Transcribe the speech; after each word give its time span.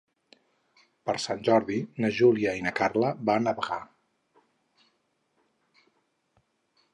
Per 1.09 1.13
Sant 1.25 1.43
Jordi 1.49 1.77
na 2.05 2.09
Júlia 2.19 2.53
i 2.61 2.63
na 2.69 2.71
Carla 2.79 3.11
van 3.31 3.51
a 3.51 3.53
Bagà. 3.61 3.79